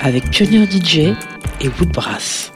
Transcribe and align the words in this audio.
avec 0.00 0.30
Pionnier 0.30 0.66
DJ 0.66 1.14
et 1.60 1.68
Woodbrass. 1.78 2.52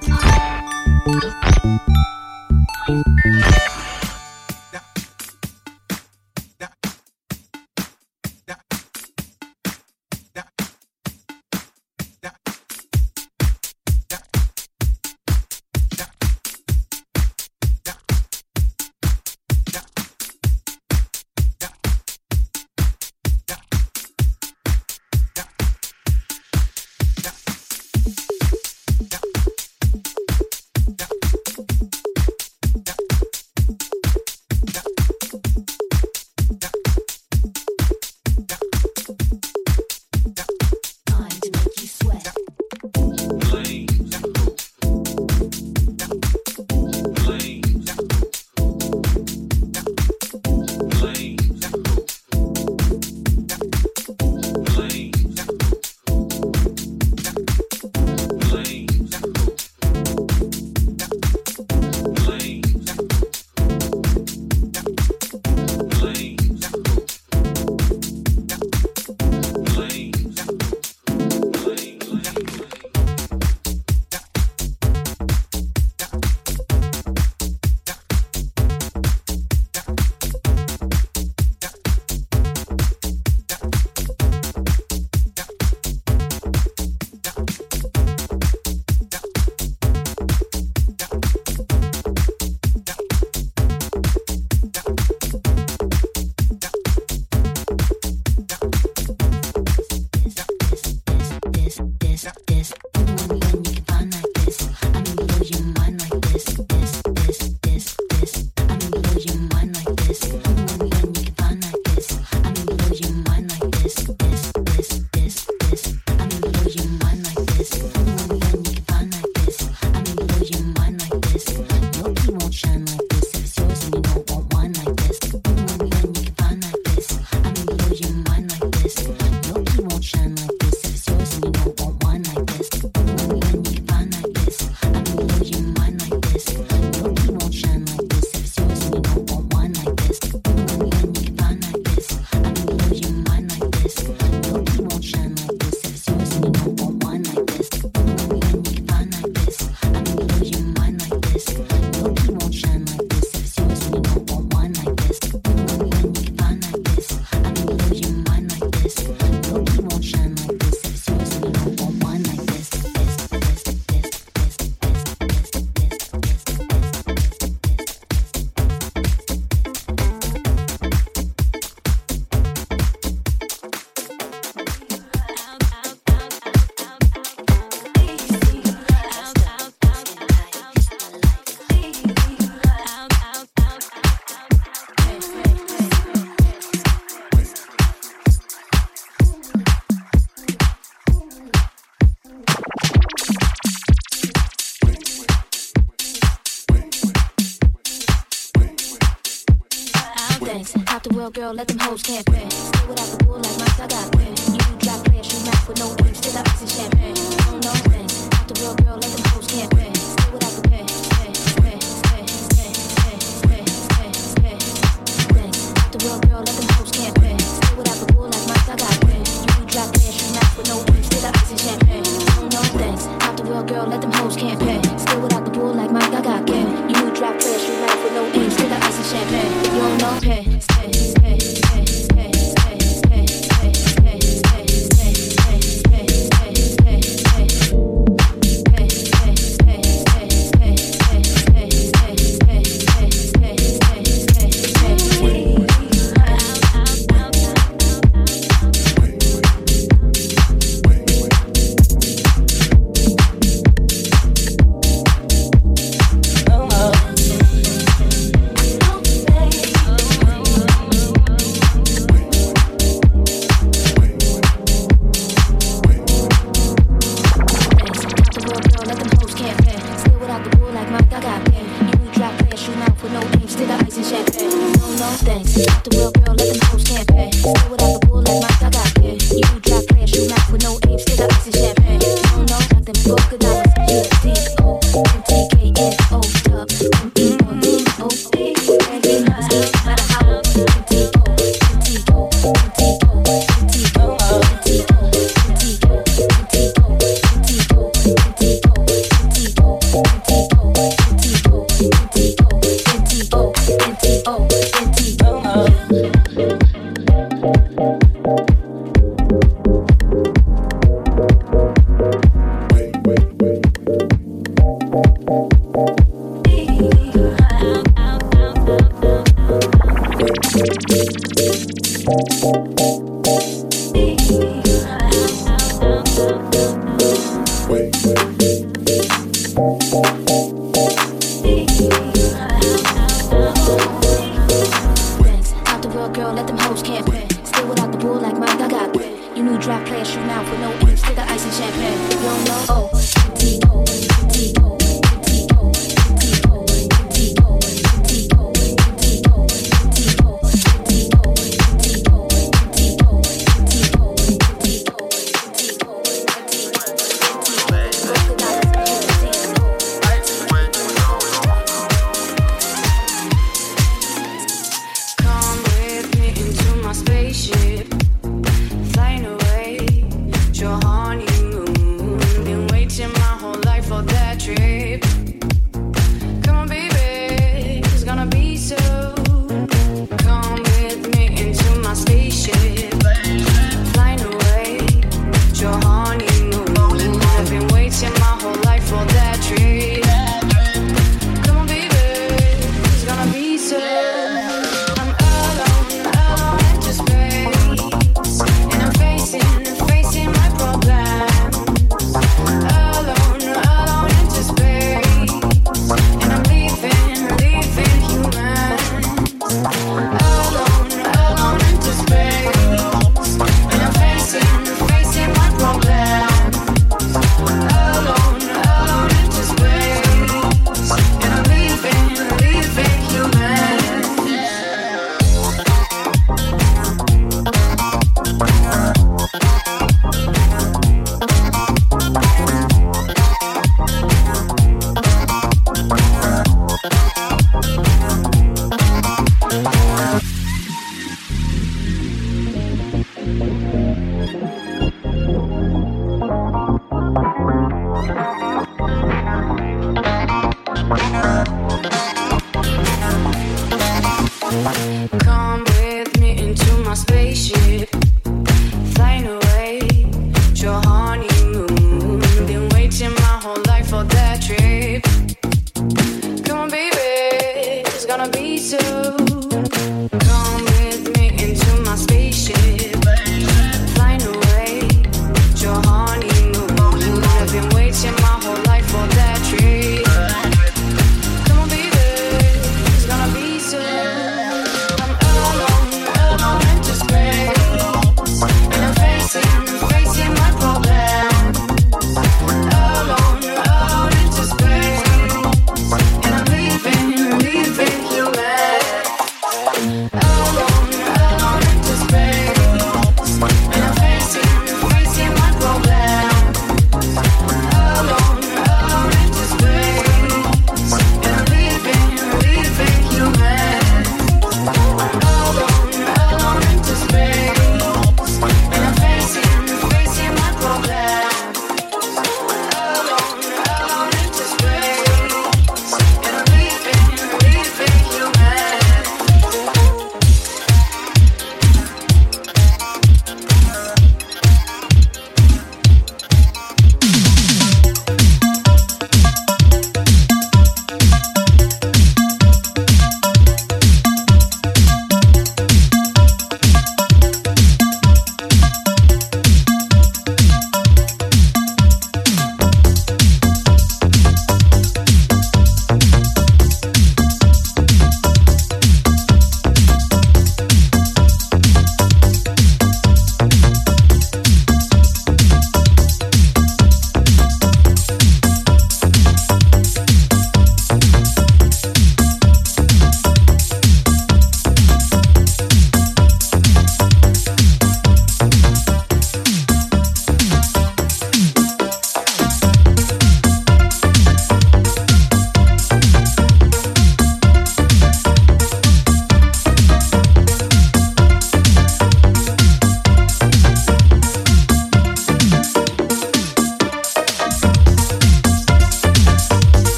Let 201.63 201.69
them 201.69 201.79
hoes 201.79 202.03
can't 202.03 202.32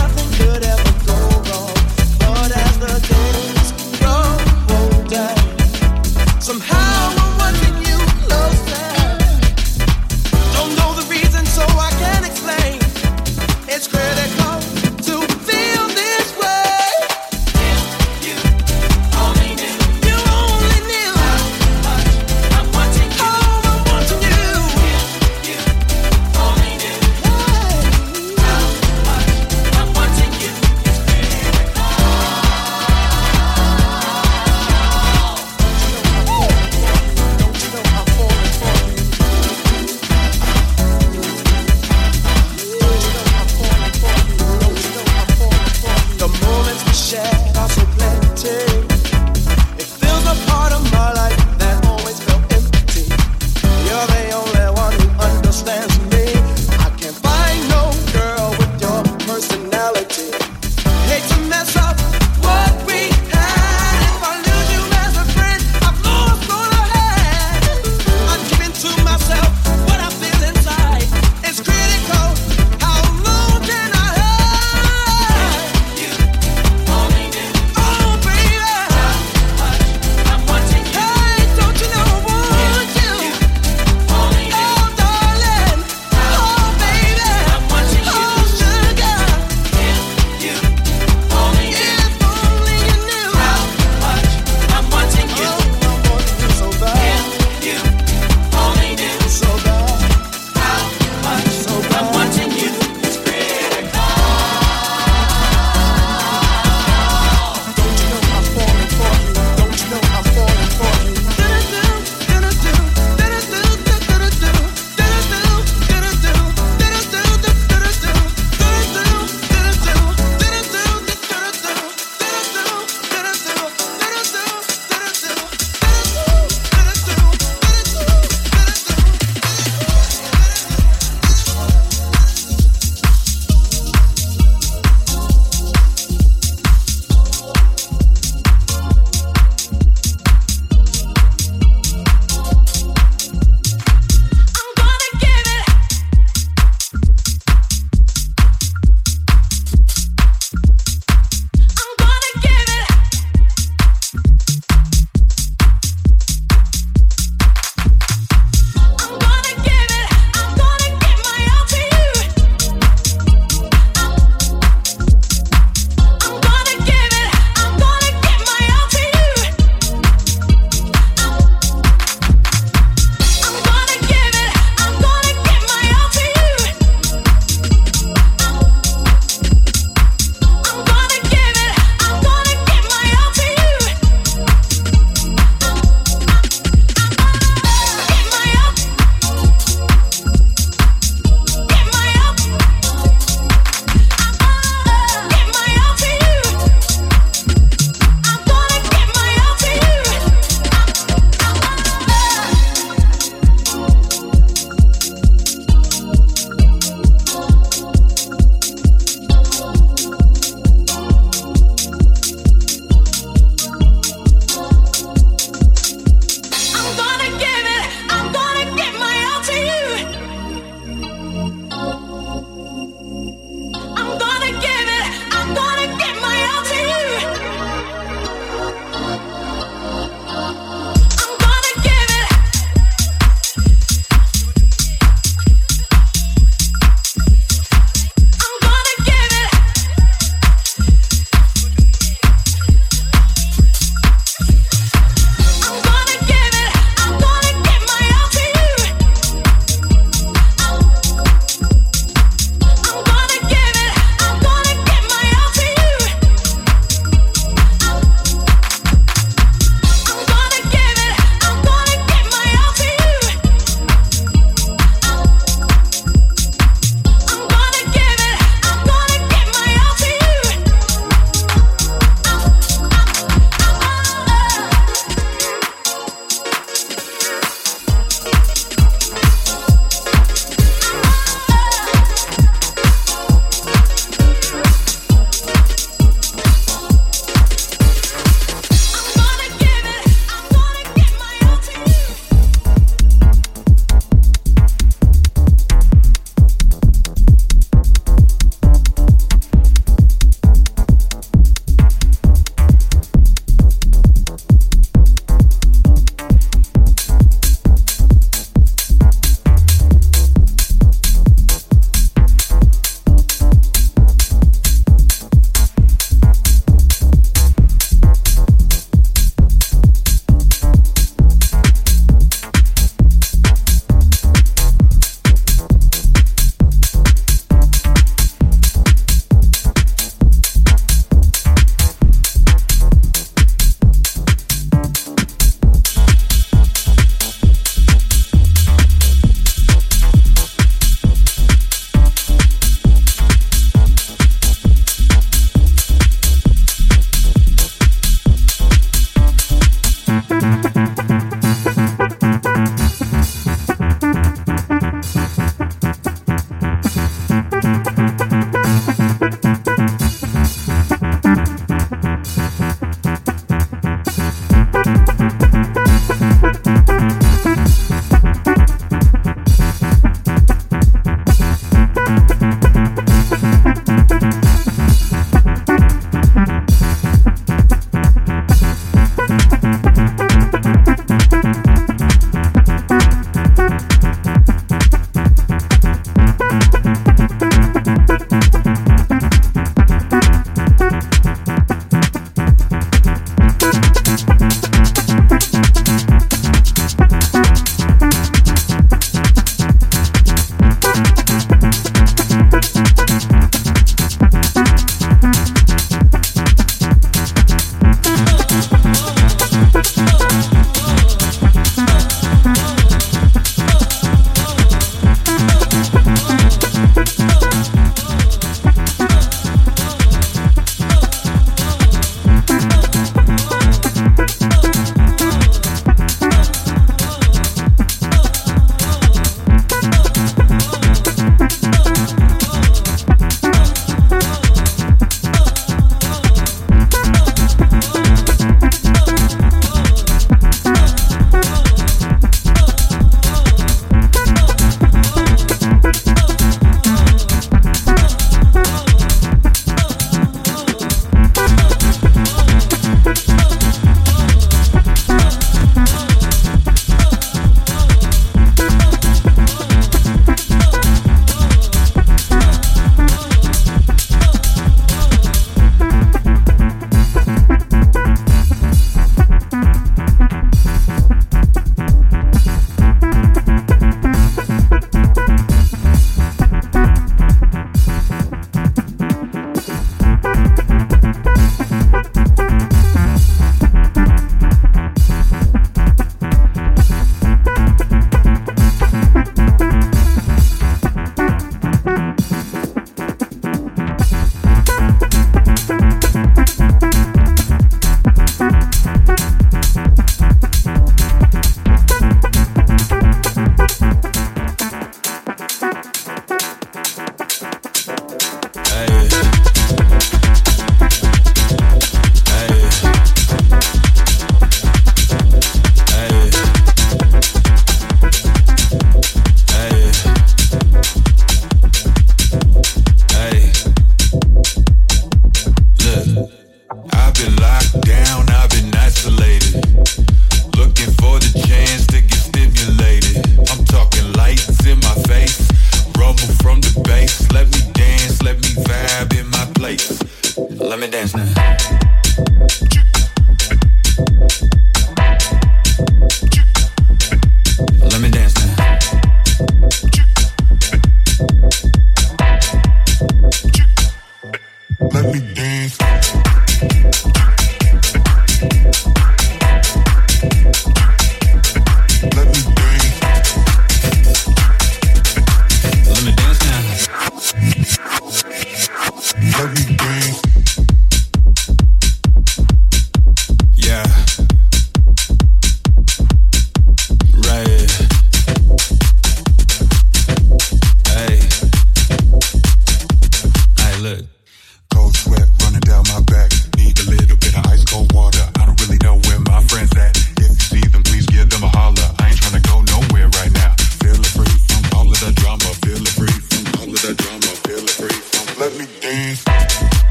nothing 0.00 0.30
could 0.32 0.64
ever 0.64 0.89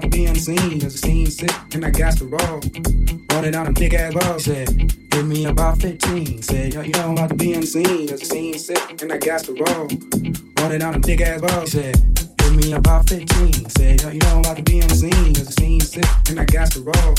got 0.00 0.10
the 0.10 0.18
BMC, 0.18 0.80
does 0.80 0.94
it 0.94 0.98
seem 0.98 1.26
sick, 1.26 1.50
and 1.74 1.84
I 1.84 1.90
gaster 1.90 2.24
roll. 2.24 2.60
Running 3.32 3.54
out 3.54 3.64
them 3.64 3.74
big 3.74 3.94
ass 3.94 4.14
balls. 4.14 4.44
Said, 4.44 5.10
give 5.10 5.26
me 5.26 5.46
about 5.46 5.80
15. 5.80 6.42
Said, 6.42 6.74
yo, 6.74 6.82
you 6.82 6.92
know 6.92 7.08
I'm 7.08 7.12
about 7.12 7.30
to 7.30 7.34
be 7.34 7.54
on 7.54 7.60
the 7.62 7.66
scene. 7.66 8.08
Cause 8.08 8.20
the 8.20 8.26
scene 8.26 8.58
sick 8.58 9.02
and 9.02 9.12
I 9.12 9.18
got 9.18 9.42
the 9.42 9.54
roll. 9.54 9.88
Running 10.58 10.82
out 10.82 10.92
them 10.92 11.00
big 11.00 11.20
ass 11.20 11.40
balls. 11.40 11.72
Said, 11.72 11.96
give 12.38 12.56
me 12.56 12.72
about 12.72 13.08
15. 13.08 13.70
Said, 13.70 14.02
yo, 14.02 14.10
you 14.10 14.18
know 14.18 14.28
I'm 14.28 14.38
about 14.40 14.56
to 14.58 14.62
be 14.62 14.82
on 14.82 14.88
the 14.88 14.94
scene. 14.94 15.34
Cause 15.34 15.46
the 15.46 15.52
scene 15.52 15.80
sick 15.80 16.06
and 16.28 16.40
I 16.40 16.44
got 16.44 16.72
the 16.72 16.80
roll. 16.80 17.14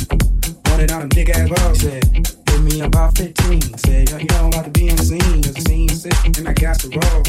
Running 0.71 0.91
out 0.91 0.99
them 0.99 1.09
big 1.09 1.29
ass 1.29 1.49
balls. 1.49 1.79
Said, 1.79 2.48
give 2.59 2.73
me 2.73 2.81
about 2.81 3.17
15. 3.17 3.61
Said, 3.77 4.09
yo, 4.09 4.17
you 4.17 4.25
know 4.25 4.37
I'm 4.37 4.47
about 4.47 4.65
to 4.65 4.71
be 4.71 4.89
on 4.89 4.97
the 4.97 5.03
scene. 5.03 5.43
Cause 5.43 5.53
the 5.53 5.61
scene 5.61 5.87
sick 5.89 6.13
and 6.37 6.47
I 6.47 6.53
got 6.53 6.79
the 6.79 6.89
roll. 6.91 7.23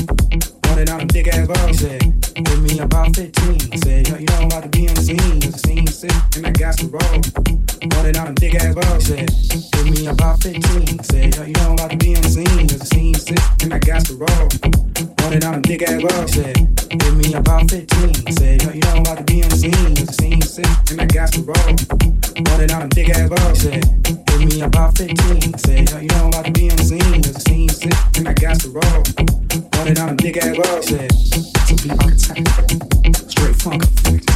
Running 0.67 0.89
out 0.91 0.99
them 0.99 1.09
big 1.09 1.29
ass 1.29 1.47
balls. 1.47 1.79
Said, 1.79 2.03
give 2.35 2.63
me 2.63 2.79
about 2.79 3.15
15. 3.15 3.79
Said, 3.83 4.09
yo, 4.09 4.17
you 4.17 4.27
know 4.27 4.37
I'm 4.37 4.47
about 4.47 4.63
to 4.65 4.69
be 4.69 4.89
on 4.89 4.95
the 4.95 5.03
scene. 5.03 5.41
Cause 5.41 5.53
the 5.53 5.59
scene 5.59 5.87
sick 5.87 6.13
and 6.37 6.47
I 6.47 6.51
got 6.51 6.77
the 6.79 6.89
roll. 6.91 7.61
Running 7.81 8.17
on 8.17 8.29
a 8.29 8.33
big 8.33 8.55
ass 8.57 8.75
road, 8.75 9.03
said, 9.03 9.29
give 9.71 9.87
me 9.87 10.07
about 10.07 10.43
15. 10.43 11.03
Said, 11.05 11.37
yo, 11.37 11.45
you 11.45 11.53
know 11.53 11.69
I'm 11.69 11.73
about 11.75 11.91
to 11.91 11.97
be 11.97 12.15
on 12.15 12.23
the 12.23 12.29
scene. 12.29 12.67
cause 12.67 12.79
The 12.79 12.87
scene 12.87 13.15
sick, 13.15 13.39
and 13.63 13.73
I 13.73 13.79
got 13.79 14.05
to 14.07 14.15
roll. 14.15 14.49
Running 15.21 15.45
on 15.45 15.55
a 15.55 15.61
big 15.61 15.83
ass 15.83 16.03
road, 16.03 16.29
said, 16.29 16.57
give 16.99 17.15
me 17.15 17.35
about 17.35 17.69
15. 17.69 18.33
Said, 18.33 18.63
yo, 18.63 18.73
you 18.73 18.81
know 18.81 18.91
I'm 18.91 19.01
about 19.01 19.19
to 19.19 19.25
be 19.25 19.43
on 19.43 19.49
the 19.49 19.57
scene. 19.57 19.97
cause 19.97 20.07
The 20.07 20.11
scene 27.41 27.69
sick, 27.69 27.93
and 28.17 28.29
I 28.29 28.35
got 28.35 28.61
to 28.61 28.71
on 30.01 30.11
a 30.11 30.15
big 30.15 30.37
ass 30.39 30.57
road, 30.57 30.85
said, 30.85 31.11
to 31.67 31.75
be. 31.83 31.91
Straight 33.29 33.57
funk 33.57 33.83
effect. 33.83 34.27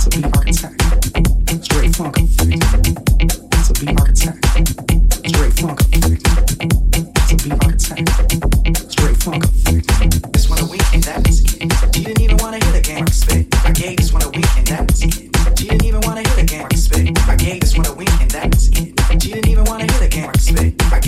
To 0.00 0.08
be 0.10 0.24
architect. 0.24 1.64
Straight 1.64 1.96
funk 1.96 2.16
effect. 2.18 2.52
To 3.66 3.72
be 3.80 3.88
architect. 3.96 4.38
Straight 5.28 5.54
funk 5.60 5.80
effect. 5.92 6.24
To 7.28 7.34
be 7.44 7.50
architect. 7.52 8.92
Straight 8.92 9.16
funk. 9.22 9.69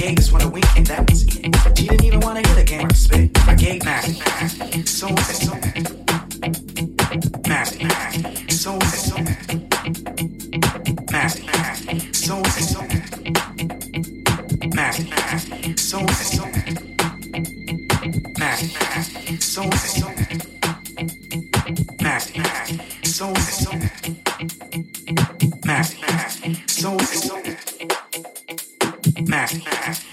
Gave 0.02 0.16
this 0.16 0.32
one 0.32 0.42
a 0.42 0.48
weekend, 0.48 0.86
that 0.88 1.08
was 1.08 1.22
it. 1.22 1.78
She 1.78 1.86
didn't 1.86 2.04
even 2.04 2.18
wanna 2.20 2.42
hear 2.44 2.56
the 2.56 2.64
game 2.64 2.90
spit. 2.90 3.30
I 3.46 3.54
gave 3.54 3.84
nasty, 3.84 4.14
so 4.84 5.06
so 5.06 5.54
nasty, 7.46 7.86
so 8.50 8.78
so 8.80 9.16
nasty, 11.12 11.46
so 12.12 12.42
so 12.42 12.82
nasty, 14.74 15.12
so 15.76 16.06
so 16.06 16.44
nasty, 18.34 18.66
so 19.36 19.38
so 19.38 19.62
nasty, 19.62 19.91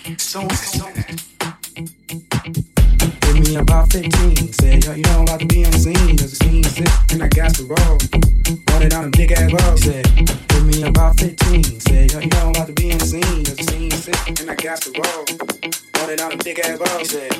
and 0.06 0.20
so. 0.20 0.42
Give 3.22 3.40
me 3.40 3.56
a 3.56 3.64
buffet 3.64 4.10
teen, 4.12 4.54
say 4.54 4.80
that 4.80 4.98
you 4.98 5.04
don't 5.04 5.26
like 5.26 5.40
to 5.40 5.46
be 5.46 5.64
in 5.64 5.72
the 5.72 5.78
scene, 5.78 6.18
just 6.18 6.44
easy 6.44 6.84
and 7.12 7.24
i 7.24 7.28
got 7.28 7.54
the 7.54 7.64
scene 13.08 13.96
is 13.96 14.08
it, 14.08 14.30
and 14.38 14.48
I 14.50 14.54
got 14.54 14.82
to 14.82 14.92
roll. 14.94 15.18
Running 16.02 16.20
on 16.20 16.34
a 16.34 16.46
big 16.46 16.62
ass 16.62 16.78
road. 16.80 17.06
Said, 17.08 17.40